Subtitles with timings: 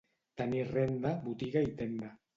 [0.41, 2.15] Tenir renda, botiga i tenda.